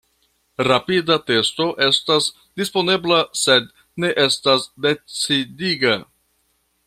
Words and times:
Rapida 0.67 1.17
testo 1.31 1.67
estas 1.87 2.29
disponebla 2.61 3.21
sed 3.43 3.69
ne 4.05 4.11
estas 4.27 4.67
decidiga. 4.87 5.95